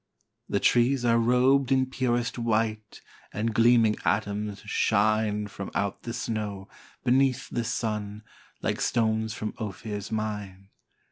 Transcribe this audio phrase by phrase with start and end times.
[0.49, 3.01] The trees are rob'd in purest white,
[3.31, 6.67] And gleaming atoms shine From out the snow,
[7.03, 8.23] beneath the sun,
[8.63, 10.69] Like stones from Ophir's mine.